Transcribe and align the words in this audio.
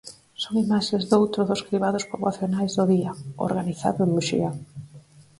Son 0.41 0.53
imaxes 0.65 1.03
doutro 1.11 1.41
dos 1.49 1.63
cribados 1.67 2.07
poboacionais 2.11 2.71
do 2.77 2.85
día, 2.93 3.11
o 3.15 3.41
organizado 3.49 3.99
en 4.05 4.09
Muxía. 4.15 4.51